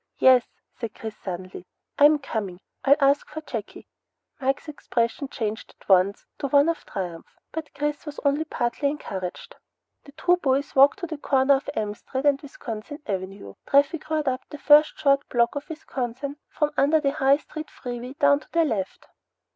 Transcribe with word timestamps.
"Yes," 0.17 0.47
said 0.79 0.95
Chris 0.95 1.15
suddenly, 1.15 1.67
"I'm 1.99 2.17
coming. 2.17 2.59
I'll 2.83 2.95
ask 2.99 3.27
for 3.29 3.39
Jakey." 3.41 3.85
Mike's 4.39 4.67
expression 4.67 5.27
changed 5.27 5.75
at 5.79 5.87
once 5.87 6.25
to 6.39 6.47
one 6.47 6.69
of 6.69 6.83
triumph, 6.87 7.37
but 7.51 7.71
Chris 7.75 8.03
was 8.07 8.19
only 8.25 8.43
partly 8.43 8.89
encouraged. 8.89 9.57
The 10.05 10.11
two 10.13 10.37
boys 10.37 10.73
walked 10.75 10.97
to 11.01 11.05
the 11.05 11.19
corner 11.19 11.53
of 11.53 11.69
M 11.75 11.93
Street 11.93 12.25
and 12.25 12.41
Wisconsin 12.41 13.03
Avenue. 13.05 13.53
Traffic 13.67 14.09
roared 14.09 14.27
up 14.27 14.41
the 14.49 14.57
first 14.57 14.97
short 14.97 15.29
block 15.29 15.53
of 15.53 15.69
Wisconsin 15.69 16.37
from 16.49 16.71
under 16.77 16.99
the 16.99 17.11
high 17.11 17.37
steel 17.37 17.65
freeway 17.65 18.13
down 18.13 18.39
to 18.39 18.51
their 18.53 18.65
left. 18.65 19.05